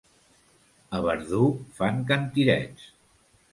[0.99, 1.43] A Verdú
[1.81, 2.91] fan cantirets.